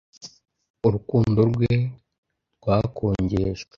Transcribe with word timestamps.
urukundo 0.87 1.39
rwe 1.51 1.73
rwakongejwe 2.59 3.69